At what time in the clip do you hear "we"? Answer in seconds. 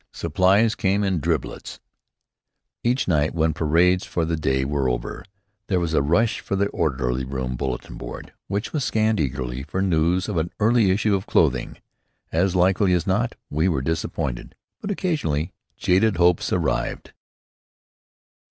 13.51-13.69